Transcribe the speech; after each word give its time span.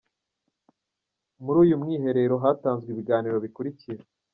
Muri 1.43 1.57
uyu 1.65 1.75
mwiherero 1.81 2.35
hatanzwe 2.43 2.87
ibiganiro 2.91 3.35
bikurikira:. 3.45 4.03